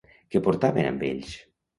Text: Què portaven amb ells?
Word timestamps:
Què 0.35 0.39
portaven 0.47 0.87
amb 0.93 1.05
ells? 1.11 1.35